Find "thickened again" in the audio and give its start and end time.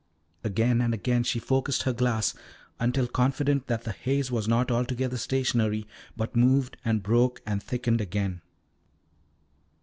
7.61-8.41